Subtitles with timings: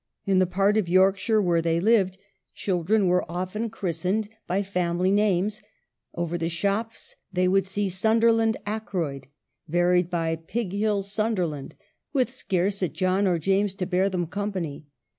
[0.25, 2.17] In the part of Yorkshire where they lived
[2.55, 4.79] children are often christened WRITING POETRY.
[4.79, 5.61] 187 by family names;
[6.15, 9.25] over the shops they would see" Sunderland Akroyd,"
[9.67, 11.73] varied by" Pighills Sun derland,"
[12.13, 14.87] with scarce a John or James to bear them company.